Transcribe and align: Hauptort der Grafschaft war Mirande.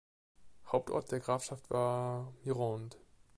Hauptort 0.71 1.11
der 1.11 1.19
Grafschaft 1.19 1.69
war 1.69 2.33
Mirande. 2.43 2.97